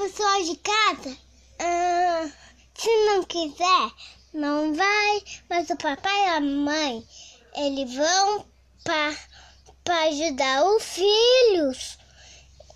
pessoa 0.00 0.42
de 0.44 0.56
casa, 0.56 1.18
ah, 1.58 2.30
se 2.74 2.88
não 3.04 3.22
quiser, 3.22 3.92
não 4.32 4.74
vai, 4.74 5.22
mas 5.46 5.68
o 5.68 5.76
papai 5.76 6.24
e 6.24 6.28
a 6.28 6.40
mamãe, 6.40 7.06
eles 7.54 7.94
vão 7.94 8.46
para 8.82 10.04
ajudar 10.06 10.64
os 10.64 10.82
filhos 10.84 11.98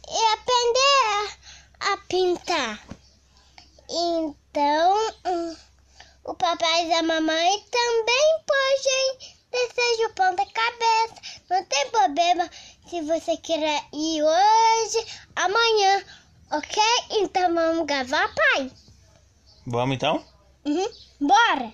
e 0.06 0.32
aprender 0.34 1.38
a, 1.80 1.92
a 1.94 1.96
pintar. 2.08 2.86
Então, 3.88 4.98
o 6.24 6.34
papai 6.34 6.88
e 6.88 6.92
a 6.92 7.02
mamãe 7.02 7.64
também 7.70 8.44
podem 8.46 9.34
desejar 9.50 10.10
o 10.10 10.14
pão 10.14 10.34
da 10.34 10.44
cabeça. 10.44 11.40
Não 11.48 11.64
tem 11.64 11.90
problema 11.90 12.50
se 12.90 13.00
você 13.00 13.34
quer 13.38 13.82
ir 13.94 14.22
hoje, 14.22 15.06
amanhã, 15.36 16.04
ok? 16.50 16.82
Então 17.10 17.54
vamos 17.54 17.86
gravar, 17.86 18.28
pai. 18.34 18.70
Vamos 19.66 19.96
então? 19.96 20.22
Uhum. 20.64 20.88
Bora! 21.20 21.72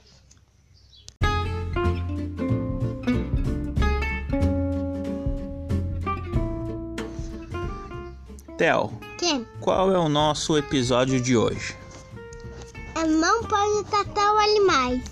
Theo, 8.56 8.92
Quem? 9.18 9.46
qual 9.60 9.92
é 9.92 9.98
o 9.98 10.08
nosso 10.08 10.56
episódio 10.58 11.20
de 11.20 11.36
hoje? 11.36 11.74
Não 13.08 13.42
pode 13.44 13.84
tratar 13.88 14.34
os 14.34 14.40
animais. 14.42 15.02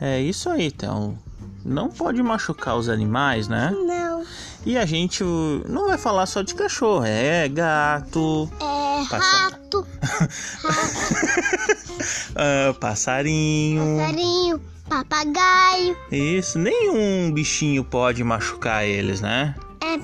É 0.00 0.20
isso 0.20 0.50
aí, 0.50 0.70
Theo. 0.70 1.16
Não 1.64 1.88
pode 1.88 2.22
machucar 2.22 2.76
os 2.76 2.88
animais, 2.88 3.46
né? 3.48 3.70
Não. 3.70 4.24
E 4.66 4.76
a 4.76 4.84
gente 4.84 5.22
não 5.68 5.86
vai 5.86 5.96
falar 5.96 6.26
só 6.26 6.42
de 6.42 6.54
cachorro, 6.54 7.04
é 7.04 7.48
gato, 7.48 8.50
É 8.60 8.73
Passa- 9.08 9.50
rato, 9.50 9.86
ah, 12.36 12.74
passarinho. 12.80 13.96
passarinho, 13.98 14.60
papagaio. 14.88 15.96
Isso, 16.10 16.58
nenhum 16.58 17.30
bichinho 17.32 17.84
pode 17.84 18.24
machucar 18.24 18.84
eles, 18.84 19.20
né? 19.20 19.54
É. 19.82 19.98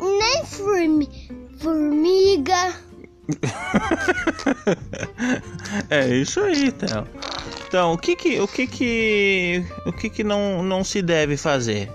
Nem 0.00 0.44
formi, 0.44 1.08
formiga. 1.60 2.74
é 5.90 6.14
isso 6.14 6.40
aí, 6.40 6.70
Theo. 6.72 7.06
Então, 7.66 7.92
o 7.94 7.98
que 7.98 8.14
que, 8.14 8.38
o 8.40 8.46
que 8.46 8.66
que, 8.66 9.64
o 9.86 9.92
que 9.92 10.10
que 10.10 10.22
não, 10.22 10.62
não 10.62 10.84
se 10.84 11.00
deve 11.02 11.36
fazer? 11.36 11.90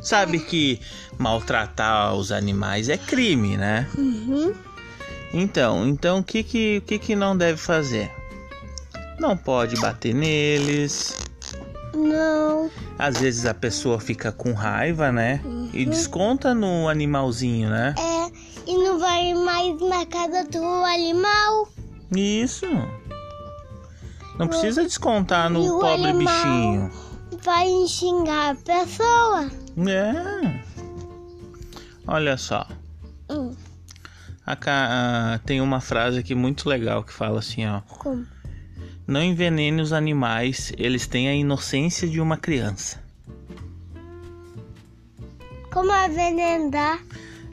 Sabe 0.00 0.38
que 0.38 0.80
maltratar 1.18 2.14
os 2.14 2.30
animais 2.30 2.88
é 2.88 2.96
crime, 2.96 3.56
né? 3.56 3.88
Uhum. 3.96 4.54
Então, 5.32 5.86
então 5.86 6.18
o 6.18 6.24
que 6.24 6.42
que, 6.42 6.78
o 6.78 6.82
que 6.82 6.98
que 6.98 7.16
não 7.16 7.36
deve 7.36 7.58
fazer? 7.58 8.10
Não 9.18 9.36
pode 9.36 9.76
bater 9.80 10.14
neles. 10.14 11.16
Não. 11.94 12.70
Às 12.98 13.18
vezes 13.18 13.44
a 13.44 13.54
pessoa 13.54 13.98
fica 13.98 14.30
com 14.30 14.52
raiva, 14.52 15.10
né? 15.10 15.40
E 15.72 15.84
desconta 15.84 16.54
no 16.54 16.88
animalzinho, 16.88 17.68
né? 17.68 17.94
É. 17.98 18.70
E 18.70 18.76
não 18.76 18.98
vai 18.98 19.34
mais 19.34 19.80
na 19.80 20.06
casa 20.06 20.44
do 20.44 20.62
animal. 20.62 21.68
Isso. 22.14 22.66
Não 24.38 24.46
precisa 24.46 24.84
descontar 24.84 25.50
E 25.50 25.54
no 25.54 25.76
o 25.76 25.80
pobre 25.80 26.12
bichinho. 26.12 26.90
Vai 27.42 27.68
xingar 27.88 28.50
a 28.50 28.54
pessoa. 28.54 29.50
É. 29.88 30.60
Olha 32.06 32.36
só. 32.36 32.66
A 34.48 34.56
ah, 34.66 35.38
tem 35.44 35.60
uma 35.60 35.78
frase 35.78 36.18
aqui 36.18 36.34
muito 36.34 36.70
legal 36.70 37.04
que 37.04 37.12
fala 37.12 37.38
assim, 37.38 37.66
ó. 37.66 37.82
Como? 37.82 38.26
Não 39.06 39.22
envenene 39.22 39.82
os 39.82 39.92
animais, 39.92 40.72
eles 40.78 41.06
têm 41.06 41.28
a 41.28 41.34
inocência 41.34 42.08
de 42.08 42.18
uma 42.18 42.38
criança. 42.38 42.98
Como 45.70 45.92
envenenar? 45.92 46.98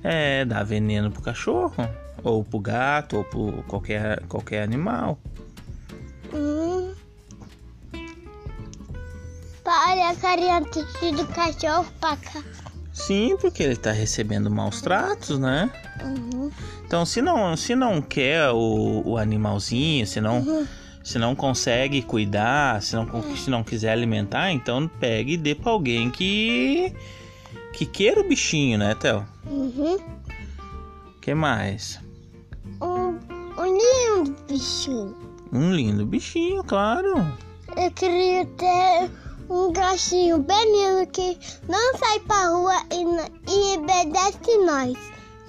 É, 0.02 0.46
dá 0.46 0.64
veneno 0.64 1.12
pro 1.12 1.22
cachorro, 1.22 1.76
ou 2.24 2.46
pro 2.46 2.60
gato, 2.60 3.18
ou 3.18 3.24
pro 3.26 3.64
qualquer, 3.68 4.26
qualquer 4.28 4.64
animal. 4.64 5.20
Hum. 6.34 6.94
Olha 9.66 10.12
a 10.12 10.16
carinha 10.16 10.62
do 10.62 11.28
cachorro 11.28 11.92
pra 12.00 12.16
cá. 12.16 12.42
Sim, 12.96 13.36
porque 13.36 13.62
ele 13.62 13.76
tá 13.76 13.92
recebendo 13.92 14.50
maus 14.50 14.82
tratos, 14.82 15.38
né? 15.38 15.70
Uhum. 16.02 16.50
Então, 16.86 17.06
se 17.06 17.22
não, 17.22 17.56
se 17.58 17.76
não 17.76 18.02
quer 18.02 18.50
o, 18.52 19.02
o 19.06 19.18
animalzinho, 19.18 20.08
se 20.08 20.22
não, 20.22 20.66
se 21.04 21.20
não 21.20 21.36
consegue 21.36 22.02
cuidar, 22.02 22.82
se 22.82 22.96
não, 22.96 23.36
se 23.36 23.50
não 23.50 23.66
quiser 23.66 23.92
alimentar, 23.92 24.50
então 24.50 24.88
pegue 24.88 25.34
e 25.34 25.38
dê 25.38 25.54
pra 25.54 25.72
alguém 25.74 26.10
que 26.10 26.96
que 27.74 27.86
queira 27.86 28.22
o 28.22 28.30
bichinho, 28.30 28.78
né, 28.78 28.96
Theo? 28.96 29.26
Uhum. 29.46 29.98
que 31.22 31.34
mais? 31.34 32.00
Um, 32.82 33.20
um 33.58 33.78
lindo 33.78 34.36
bichinho. 34.48 35.18
Um 35.52 35.74
lindo 35.74 36.06
bichinho, 36.06 36.64
claro. 36.64 37.30
Eu 37.76 37.92
queria 37.92 38.46
ter 38.46 39.12
um 39.50 39.72
gatinho 39.72 40.40
bem 40.40 40.72
lindo 40.72 41.12
que 41.12 41.38
não 41.68 41.98
sai 41.98 42.20
pra 42.22 42.48
rua 42.48 42.76
e, 42.92 43.04
e 43.52 43.78
obedece 43.78 44.58
nós. 44.66 44.98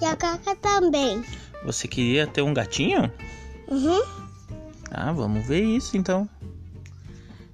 E 0.01 0.05
a 0.05 0.15
Caca 0.15 0.55
também. 0.57 1.23
Você 1.65 1.87
queria 1.87 2.27
ter 2.27 2.41
um 2.41 2.53
gatinho? 2.53 3.11
Uhum. 3.67 4.01
Ah, 4.91 5.11
vamos 5.11 5.45
ver 5.45 5.63
isso 5.63 5.97
então. 5.97 6.29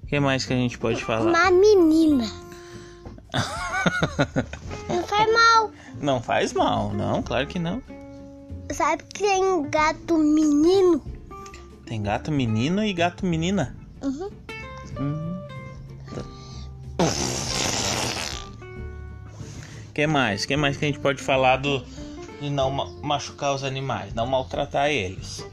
O 0.04 0.08
que 0.08 0.20
mais 0.20 0.46
que 0.46 0.54
a 0.54 0.58
gente 0.58 0.78
pode 0.78 1.04
falar? 1.04 1.30
Uma 1.30 1.52
menina. 1.52 2.26
Não 4.90 5.04
faz 5.04 5.34
mal. 5.34 5.72
Não 6.00 6.22
faz 6.22 6.54
mal, 6.54 6.94
não, 6.94 7.24
claro 7.24 7.48
que 7.48 7.58
não. 7.58 7.81
Sabe 8.72 9.04
que 9.04 9.24
tem 9.24 9.44
um 9.44 9.70
gato 9.70 10.18
menino? 10.18 11.02
Tem 11.86 12.02
gato 12.02 12.31
menino 12.31 12.84
e 12.84 12.94
gato 12.94 13.25
menina. 13.25 13.75
Uhum. 14.02 14.30
Hum. 15.00 15.43
Que 19.94 20.08
mais? 20.08 20.46
que 20.46 20.56
mais 20.58 20.78
que 20.78 20.86
a 20.86 20.88
gente 20.88 21.00
pode 21.00 21.22
falar 21.22 21.58
do 21.58 21.84
de 22.42 22.50
não 22.50 22.70
ma- 22.72 22.90
machucar 23.02 23.54
os 23.56 23.64
animais, 23.64 24.14
não 24.14 24.26
maltratar 24.28 24.90
eles? 24.90 25.46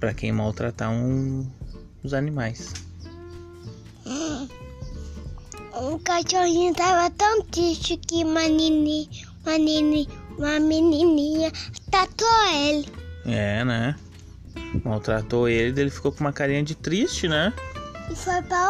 para 0.00 0.14
quem 0.14 0.32
maltratar 0.32 0.90
um, 0.90 1.46
os 2.02 2.14
animais. 2.14 2.89
O 5.72 5.98
cachorrinho 6.00 6.74
tava 6.74 7.08
tão 7.10 7.42
triste 7.44 7.96
que 7.96 8.24
uma 8.24 8.46
nini, 8.48 9.08
uma 9.46 9.56
nini, 9.56 10.08
uma 10.36 10.58
menininha 10.58 11.52
tatuou 11.90 12.46
ele. 12.52 12.88
É, 13.26 13.64
né? 13.64 13.94
Maltratou 14.84 15.48
ele, 15.48 15.80
ele 15.80 15.90
ficou 15.90 16.10
com 16.10 16.20
uma 16.20 16.32
carinha 16.32 16.62
de 16.62 16.74
triste, 16.74 17.28
né? 17.28 17.52
E 18.10 18.16
foi 18.16 18.42
pra 18.42 18.68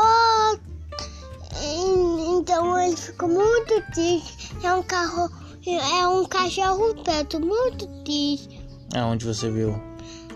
outra. 0.51 0.71
E- 1.63 2.39
Então 2.39 2.79
ele 2.79 2.97
ficou 2.97 3.29
muito 3.29 3.81
triste. 3.93 4.53
É 4.63 4.75
um 4.75 4.83
carro, 4.83 5.31
é 5.67 6.07
um 6.07 6.27
cachorro 6.27 6.95
preto 7.03 7.41
muito 7.41 7.87
triste. 8.05 8.61
Aonde 8.95 9.25
você 9.25 9.51
viu? 9.51 9.71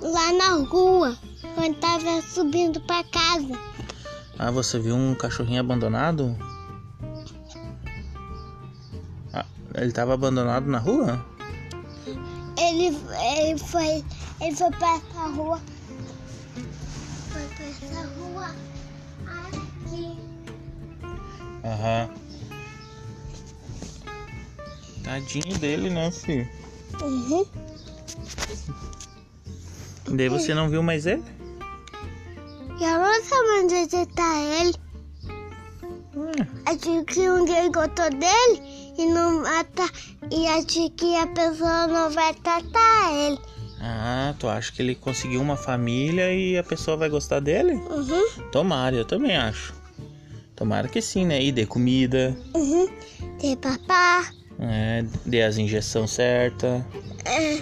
Lá 0.00 0.32
na 0.32 0.64
rua, 0.66 1.16
quando 1.54 1.74
tava 1.76 2.22
subindo 2.22 2.80
pra 2.82 3.04
casa. 3.04 3.58
Ah, 4.38 4.50
você 4.50 4.78
viu 4.78 4.94
um 4.96 5.14
cachorrinho 5.14 5.60
abandonado? 5.60 6.36
Ah, 9.32 9.46
ele 9.74 9.92
tava 9.92 10.14
abandonado 10.14 10.66
na 10.66 10.78
rua? 10.78 11.24
ele, 12.74 12.96
ele 13.46 13.58
foi. 13.58 14.04
Ele 14.40 14.56
foi 14.56 14.70
pra 14.70 14.96
essa 14.96 15.26
rua. 15.28 15.60
Foi 17.30 17.42
pra 17.56 17.66
essa 17.66 18.08
rua. 18.18 18.54
Aqui. 19.26 20.18
Aham. 21.64 22.10
Tadinho 25.04 25.58
dele, 25.58 25.90
né, 25.90 26.10
filho? 26.10 26.48
Uhum. 27.02 27.46
Daí 30.16 30.28
você 30.28 30.54
não 30.54 30.68
viu 30.68 30.82
mais 30.82 31.06
ele? 31.06 31.24
E 32.84 32.86
eu 32.86 32.98
não 32.98 33.24
sei 33.24 33.38
onde 33.62 34.06
tá 34.12 34.40
ele. 34.60 34.74
Acho 36.66 37.04
que 37.06 37.30
um 37.30 37.46
dia 37.46 37.70
gostou 37.70 38.10
dele 38.10 38.92
e 38.98 39.06
não 39.06 39.40
mata. 39.42 39.88
E 40.30 40.46
acho 40.48 40.90
que 40.90 41.16
a 41.16 41.26
pessoa 41.28 41.86
não 41.86 42.10
vai 42.10 42.34
tratar 42.34 43.10
ele. 43.14 43.38
Ah, 43.80 44.34
tu 44.38 44.46
acha 44.48 44.70
que 44.70 44.82
ele 44.82 44.94
conseguiu 44.94 45.40
uma 45.40 45.56
família 45.56 46.30
e 46.34 46.58
a 46.58 46.62
pessoa 46.62 46.94
vai 46.98 47.08
gostar 47.08 47.40
dele? 47.40 47.72
Uhum. 47.72 48.50
Tomara, 48.52 48.94
eu 48.94 49.06
também 49.06 49.34
acho. 49.34 49.72
Tomara 50.54 50.86
que 50.86 51.00
sim, 51.00 51.24
né? 51.24 51.42
E 51.42 51.50
dê 51.50 51.64
comida, 51.64 52.36
Uhum. 52.54 52.86
Tem 53.40 53.56
papá. 53.56 54.26
é, 54.60 55.06
dê 55.24 55.40
as 55.42 55.56
injeções 55.56 56.10
certas. 56.10 56.82
É. 57.24 57.54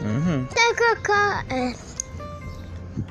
Uhum. 0.00 0.46
Tem 0.54 0.74
cocô. 0.76 1.12
É. 1.52 1.74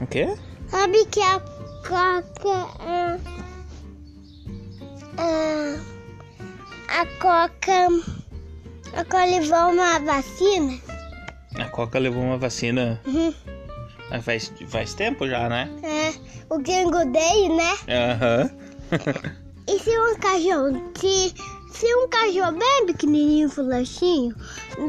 O 0.02 0.08
quê? 0.08 0.34
Sabe 0.70 1.06
que 1.06 1.22
a 1.22 1.40
coca 1.88 2.68
é. 2.84 3.20
é, 5.22 5.80
a 6.90 7.06
coca. 7.20 7.88
A 8.94 9.04
coca 9.04 9.26
levou 9.26 9.72
uma 9.72 10.00
vacina. 10.00 10.80
A 11.60 11.66
Coca 11.70 11.98
levou 11.98 12.22
uma 12.22 12.38
vacina 12.38 13.02
Uhum. 13.06 13.34
ah, 14.12 14.22
faz, 14.22 14.52
faz 14.68 14.94
tempo 14.94 15.28
já, 15.28 15.50
né? 15.50 15.68
É. 15.82 16.14
O 16.54 16.60
Gringo 16.60 17.04
Day, 17.12 17.50
né? 17.50 17.78
Aham. 17.90 18.52
E 19.70 19.80
se 19.80 19.90
um 20.00 20.16
cachorro. 20.16 20.92
Se, 20.98 21.34
se 21.74 21.96
um 21.96 22.08
cachorro 22.08 22.54
bem 22.58 22.86
pequenininho, 22.86 23.50
fulachinho, 23.50 24.34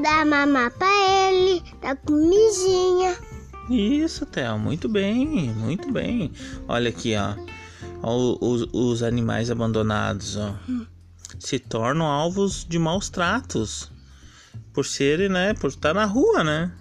dá 0.04 0.24
mamar 0.24 0.70
pra 0.70 0.86
ele, 1.31 1.60
dá 1.82 1.96
comidinha. 1.96 3.16
Isso, 3.70 4.25
Theo, 4.25 4.59
muito 4.59 4.88
bem, 4.88 5.53
muito 5.53 5.93
bem. 5.93 6.32
Olha 6.67 6.88
aqui, 6.88 7.15
ó. 7.17 7.35
Ó, 8.03 8.38
os, 8.41 8.69
os 8.73 9.03
animais 9.03 9.50
abandonados, 9.50 10.37
ó. 10.37 10.55
Se 11.38 11.59
tornam 11.59 12.06
alvos 12.06 12.65
de 12.65 12.79
maus 12.79 13.09
tratos. 13.09 13.91
Por 14.73 14.87
serem, 14.87 15.29
né? 15.29 15.55
Por 15.55 15.69
estar 15.69 15.94
na 15.94 16.05
rua, 16.05 16.43
né? 16.43 16.73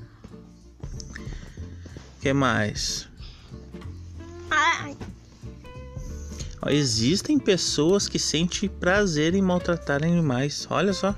que 2.22 2.34
mais? 2.34 3.08
Ai, 4.50 4.98
Ó, 6.62 6.70
existem 6.70 7.40
pessoas 7.40 8.10
que 8.10 8.20
sentem 8.20 8.68
prazer 8.68 9.34
em 9.34 9.42
maltratar 9.42 10.04
animais. 10.04 10.68
Olha 10.70 10.92
só. 10.92 11.16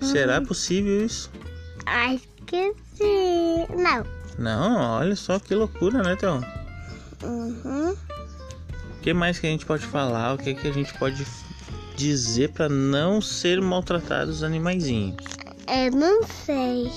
Será 0.00 0.40
possível 0.40 1.04
isso? 1.04 1.30
acho 1.84 2.26
que 2.46 2.74
sim. 3.00 3.66
Não. 3.76 4.04
Não, 4.38 4.98
olha 4.98 5.16
só 5.16 5.38
que 5.38 5.54
loucura, 5.54 6.02
né, 6.02 6.16
Theo? 6.16 6.42
Uhum. 7.22 7.90
O 7.92 9.00
que 9.02 9.12
mais 9.12 9.38
que 9.38 9.46
a 9.46 9.50
gente 9.50 9.66
pode 9.66 9.84
falar? 9.86 10.34
O 10.34 10.38
que, 10.38 10.54
que 10.54 10.68
a 10.68 10.72
gente 10.72 10.92
pode 10.98 11.26
dizer 11.96 12.50
para 12.52 12.68
não 12.68 13.20
ser 13.20 13.60
maltratados 13.60 14.36
os 14.36 14.42
animaizinhos? 14.42 15.22
Eu 15.68 15.90
não 15.92 16.22
sei. 16.24 16.90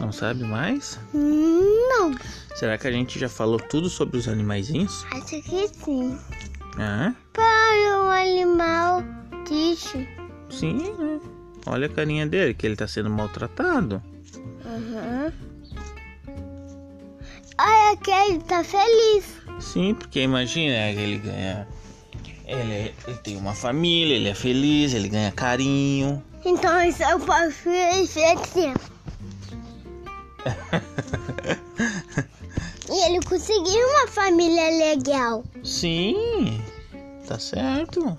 Não 0.00 0.12
sabe 0.12 0.44
mais? 0.44 0.98
Não. 1.14 2.14
Será 2.54 2.76
que 2.76 2.86
a 2.86 2.92
gente 2.92 3.18
já 3.18 3.28
falou 3.28 3.58
tudo 3.58 3.88
sobre 3.88 4.18
os 4.18 4.28
animaizinhos? 4.28 5.04
Acho 5.12 5.40
que 5.42 5.68
sim. 5.68 6.18
Ah, 6.78 7.12
Para 7.32 8.02
um 8.02 8.10
animal 8.10 9.02
triste. 9.44 10.08
sim, 10.50 10.94
né? 10.98 11.20
Olha 11.66 11.86
a 11.86 11.90
carinha 11.90 12.26
dele, 12.26 12.54
que 12.54 12.66
ele 12.66 12.76
tá 12.76 12.88
sendo 12.88 13.10
maltratado. 13.10 14.02
Uhum. 14.64 15.32
Olha 17.58 17.96
que 17.96 18.10
ele 18.10 18.38
tá 18.40 18.64
feliz. 18.64 19.24
Sim, 19.60 19.94
porque 19.94 20.20
imagina, 20.20 20.90
ele 20.90 21.18
ganha. 21.18 21.68
Ele, 22.44 22.94
ele 23.06 23.16
tem 23.22 23.36
uma 23.36 23.54
família, 23.54 24.16
ele 24.16 24.28
é 24.28 24.34
feliz, 24.34 24.92
ele 24.92 25.08
ganha 25.08 25.30
carinho. 25.30 26.22
Então 26.44 26.82
isso 26.82 27.02
eu 27.04 27.20
posso 27.20 27.52
fazer 27.52 28.24
assim. 28.24 28.74
E 32.92 33.06
ele 33.06 33.24
conseguiu 33.24 33.88
uma 33.88 34.06
família 34.06 34.68
legal. 34.68 35.42
Sim, 35.64 36.60
tá 37.26 37.38
certo. 37.38 38.18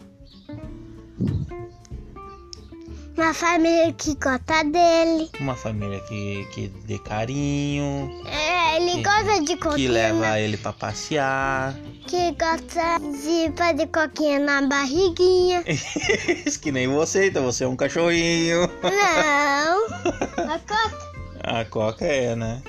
Uma 3.15 3.33
família 3.33 3.93
que 3.93 4.15
gosta 4.15 4.63
dele. 4.63 5.29
Uma 5.39 5.55
família 5.55 5.99
que, 6.01 6.45
que 6.51 6.67
dê 6.85 6.97
carinho, 6.99 8.09
É, 8.25 8.77
ele 8.77 8.91
Que- 8.97 9.03
gosta 9.03 9.39
de 9.41 9.45
que 9.45 9.57
coquinha. 9.57 9.91
leva 9.91 10.39
ele 10.39 10.57
pra 10.57 10.73
passear. 10.73 11.75
Que 12.07 12.31
gosta 12.31 12.99
de 12.99 13.51
fazer 13.55 13.87
coquinha 13.87 14.39
na 14.39 14.61
barriguinha. 14.63 15.63
que 16.61 16.71
nem 16.71 16.87
você, 16.87 17.27
então 17.27 17.43
você 17.43 17.63
é 17.65 17.67
um 17.67 17.75
cachorrinho. 17.75 18.67
Não. 18.81 19.87
A 20.51 20.59
coca. 20.59 21.13
A 21.43 21.65
Coca 21.65 22.05
é, 22.05 22.35
né? 22.35 22.63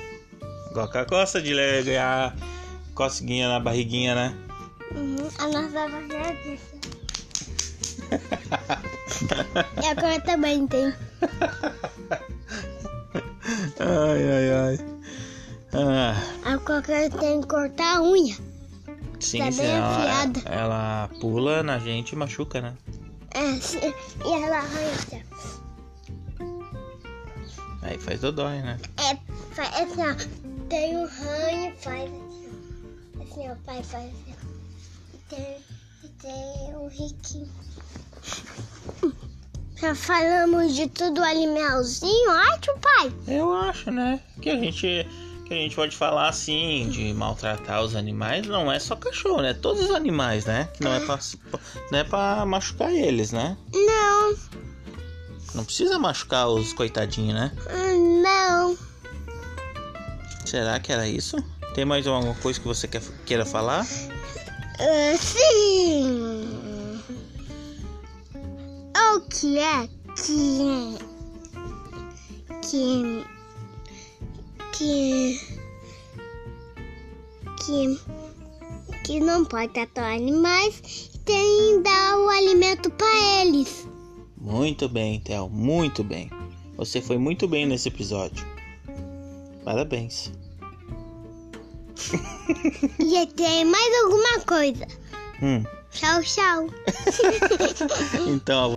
Coca 0.73 1.05
gosta 1.05 1.41
de 1.41 1.53
ganhar 1.83 2.35
coceguinha 2.93 3.47
na 3.49 3.59
barriguinha, 3.59 4.13
né? 4.13 4.35
Uhum, 4.93 5.27
a 5.39 5.47
nossa 5.47 5.87
barriga 5.89 6.17
é 6.17 6.33
disso. 6.43 6.75
E 9.81 9.85
a 9.87 9.95
coca 9.95 10.19
também 10.21 10.67
tem. 10.67 10.93
Ai, 13.79 14.23
ai, 14.31 14.51
ai. 14.51 14.79
Ah, 15.73 16.53
A 16.53 16.57
coca 16.59 17.09
tem 17.19 17.41
que 17.41 17.47
cortar 17.47 17.97
a 17.97 18.01
unha. 18.01 18.35
sim, 19.19 19.39
Tá 19.39 19.51
bem 19.51 19.65
ela, 19.65 19.87
afiada. 19.97 20.41
ela 20.45 21.09
pula 21.19 21.61
na 21.63 21.77
gente 21.79 22.11
e 22.11 22.15
machuca, 22.15 22.61
né? 22.61 22.73
É, 23.31 23.53
se- 23.59 23.77
e 23.79 24.43
ela 24.43 24.57
arranha. 24.57 25.25
Aí 27.81 27.97
faz 27.99 28.21
dodói, 28.21 28.61
né? 28.61 28.79
É, 28.97 29.15
faz 29.53 29.69
assim, 29.75 30.01
ó. 30.01 30.15
Tem 30.69 30.97
um 30.97 31.05
ranho, 31.05 31.75
faz 31.77 32.03
assim, 32.11 32.49
ó. 33.19 33.21
Assim, 33.23 33.49
ó, 33.49 33.55
pai, 33.65 33.83
faz 33.83 34.05
assim. 34.05 34.35
E 35.13 35.17
tem, 35.29 35.57
e 36.03 36.07
tem 36.07 36.75
um 36.77 36.87
riquinho. 36.87 37.49
Já 39.77 39.93
falamos 39.93 40.73
de 40.73 40.87
tudo 40.87 41.21
animalzinho, 41.23 42.31
acho, 42.31 42.73
pai? 42.81 43.13
Eu 43.27 43.53
acho, 43.53 43.91
né? 43.91 44.19
Que 44.41 44.49
a 44.49 44.55
gente 44.57 45.05
que 45.45 45.53
a 45.53 45.57
gente 45.57 45.75
pode 45.75 45.95
falar 45.95 46.29
assim 46.29 46.89
de 46.89 47.13
maltratar 47.13 47.83
os 47.83 47.95
animais, 47.95 48.47
não 48.47 48.71
é 48.71 48.79
só 48.79 48.95
cachorro, 48.95 49.43
né? 49.43 49.53
Todos 49.53 49.83
os 49.83 49.91
animais, 49.91 50.45
né? 50.45 50.67
Que 50.73 50.83
não 50.83 50.91
é 50.91 50.99
pra, 50.99 51.19
não 51.91 51.99
é 51.99 52.03
pra 52.03 52.43
machucar 52.47 52.91
eles, 52.91 53.31
né? 53.31 53.55
Não, 53.71 54.35
Não 55.53 55.63
precisa 55.63 55.99
machucar 55.99 56.47
os 56.47 56.73
coitadinhos, 56.73 57.35
né? 57.35 57.51
hum, 57.71 58.21
não. 58.23 58.77
Será 60.45 60.79
que 60.79 60.91
era 60.91 61.07
isso? 61.07 61.37
Tem 61.75 61.85
mais 61.85 62.07
alguma 62.07 62.33
coisa 62.35 62.59
que 62.59 62.65
você 62.67 62.87
quer, 62.87 63.03
queira 63.25 63.45
falar? 63.45 63.85
Ah, 64.79 65.17
sim. 65.17 66.34
Que 69.39 69.59
é 69.59 69.89
que. 70.15 70.97
que. 72.61 73.25
que. 74.71 75.39
que. 77.65 77.99
que 79.03 79.19
não 79.19 79.43
pode 79.43 79.73
tratar 79.73 80.15
animais 80.15 81.09
e 81.13 81.17
tem 81.19 81.77
que 81.77 81.79
dar 81.83 82.17
o 82.17 82.29
alimento 82.29 82.89
para 82.91 83.41
eles. 83.41 83.85
Muito 84.37 84.87
bem, 84.87 85.19
Theo, 85.19 85.49
muito 85.49 86.03
bem. 86.03 86.29
Você 86.77 87.01
foi 87.01 87.17
muito 87.17 87.47
bem 87.47 87.65
nesse 87.65 87.89
episódio. 87.89 88.45
Parabéns. 89.63 90.31
E 92.99 93.27
tem 93.27 93.65
mais 93.65 94.03
alguma 94.03 94.39
coisa. 94.45 94.87
Hum, 95.41 95.63
Tchau, 95.95 96.21
tchau. 96.23 96.67
então, 98.27 98.74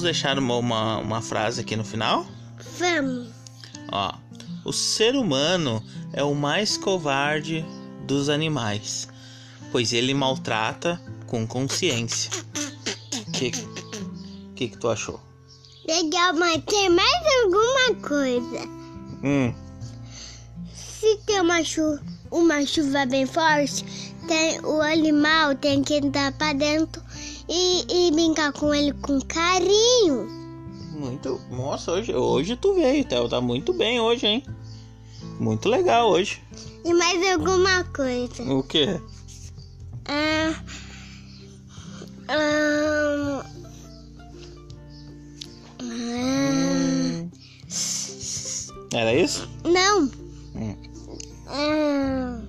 vamos 0.00 0.02
deixar 0.02 0.38
uma, 0.38 0.56
uma, 0.56 0.98
uma 0.98 1.20
frase 1.20 1.60
aqui 1.60 1.76
no 1.76 1.84
final? 1.84 2.26
Vamos. 2.78 3.28
Ó, 3.92 4.14
o 4.64 4.72
ser 4.72 5.14
humano 5.14 5.84
é 6.12 6.24
o 6.24 6.34
mais 6.34 6.76
covarde 6.76 7.64
dos 8.06 8.28
animais, 8.28 9.08
pois 9.70 9.92
ele 9.92 10.14
maltrata 10.14 11.00
com 11.26 11.46
consciência. 11.46 12.30
O 13.28 13.30
que, 13.32 13.50
que, 14.54 14.68
que 14.68 14.78
tu 14.78 14.88
achou? 14.88 15.20
Legal, 15.86 16.34
mas 16.34 16.62
tem 16.64 16.88
mais 16.88 17.22
alguma 17.44 18.08
coisa. 18.08 18.68
Hum, 19.22 19.54
Se 20.74 21.16
tem 21.26 21.40
uma, 21.40 21.62
chu 21.62 21.98
uma 22.30 22.64
chuva 22.64 23.04
bem 23.06 23.26
forte, 23.26 23.84
tem, 24.26 24.60
o 24.60 24.80
animal 24.80 25.54
tem 25.56 25.82
que 25.82 25.94
entrar 25.94 26.32
pra 26.32 26.52
dentro 26.54 27.02
e, 27.50 27.84
e 28.08 28.12
brincar 28.12 28.52
com 28.52 28.72
ele 28.72 28.92
com 28.94 29.20
carinho. 29.20 30.28
muito. 30.92 31.40
Nossa, 31.50 31.92
hoje, 31.92 32.14
hoje 32.14 32.56
tu 32.56 32.74
veio, 32.74 33.04
Theo. 33.04 33.28
Tá 33.28 33.40
muito 33.40 33.72
bem 33.72 34.00
hoje, 34.00 34.26
hein? 34.26 34.44
Muito 35.38 35.68
legal 35.68 36.08
hoje. 36.10 36.40
E 36.84 36.94
mais 36.94 37.20
alguma 37.32 37.82
coisa. 37.84 38.42
O 38.44 38.62
quê? 38.62 39.00
Ah, 40.06 40.54
ah, 42.28 43.44
ah, 45.80 47.24
Era 48.92 49.14
isso? 49.14 49.48
não. 49.64 50.10
Hum. 50.54 50.76
Ah, 51.46 52.40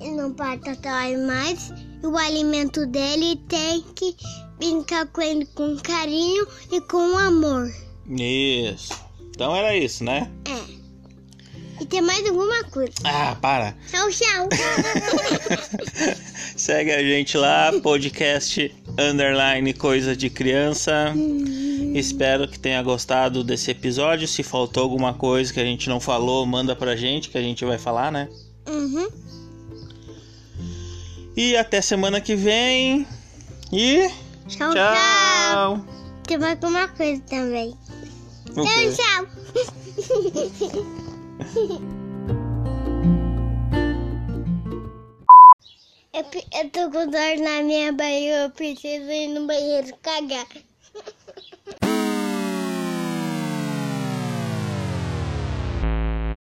não 0.00 0.32
pode 0.32 0.68
atrair 0.68 1.18
mais. 1.26 1.70
O 2.04 2.18
alimento 2.18 2.84
dele 2.84 3.36
tem 3.48 3.82
que 3.94 4.14
brincar 4.58 5.06
com 5.06 5.22
ele 5.22 5.46
com 5.46 5.74
carinho 5.78 6.46
e 6.70 6.78
com 6.82 7.16
amor. 7.16 7.72
Isso. 8.06 8.92
Então 9.30 9.56
era 9.56 9.74
isso, 9.74 10.04
né? 10.04 10.30
É. 10.44 11.82
E 11.82 11.86
tem 11.86 12.02
mais 12.02 12.28
alguma 12.28 12.62
coisa. 12.64 12.92
Ah, 13.04 13.34
para. 13.40 13.74
Tchau, 13.90 14.10
tchau. 14.10 14.48
Segue 16.54 16.92
a 16.92 17.02
gente 17.02 17.38
lá, 17.38 17.72
podcast 17.82 18.70
underline 18.98 19.72
coisa 19.72 20.14
de 20.14 20.28
criança. 20.28 21.14
Espero 21.94 22.46
que 22.46 22.58
tenha 22.58 22.82
gostado 22.82 23.42
desse 23.42 23.70
episódio. 23.70 24.28
Se 24.28 24.42
faltou 24.42 24.82
alguma 24.82 25.14
coisa 25.14 25.50
que 25.50 25.58
a 25.58 25.64
gente 25.64 25.88
não 25.88 26.00
falou, 26.00 26.44
manda 26.44 26.76
pra 26.76 26.96
gente 26.96 27.30
que 27.30 27.38
a 27.38 27.42
gente 27.42 27.64
vai 27.64 27.78
falar, 27.78 28.12
né? 28.12 28.28
uhum. 28.68 29.08
E 31.36 31.56
até 31.56 31.80
semana 31.80 32.20
que 32.20 32.36
vem. 32.36 33.06
E 33.72 34.08
Tchau, 34.48 34.72
tchau. 34.72 34.94
tchau. 34.94 35.84
Tem 36.26 36.38
mais 36.38 36.58
alguma 36.62 36.88
coisa 36.88 37.20
também. 37.22 37.76
Tchau, 38.54 38.64
tchau. 38.94 39.26
Eu 46.12 46.70
tô 46.70 46.90
com 46.92 47.10
dor 47.10 47.36
na 47.42 47.62
minha 47.62 47.92
barriga, 47.92 48.44
eu 48.44 48.50
preciso 48.50 49.10
ir 49.10 49.28
no 49.28 49.46
banheiro 49.48 49.92
cagar. 50.00 50.46